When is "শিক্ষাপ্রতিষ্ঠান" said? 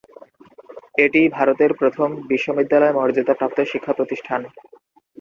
3.71-4.41